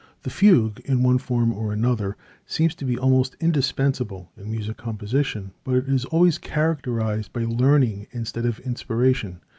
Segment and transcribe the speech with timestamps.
[0.23, 2.17] The fugue, in one form or another,
[2.47, 8.07] seems to be almost indispensable in musical composition, but it is always characterized by learning
[8.11, 9.41] instead of inspiration.